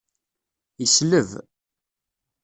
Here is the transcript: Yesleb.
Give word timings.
Yesleb. 0.81 1.29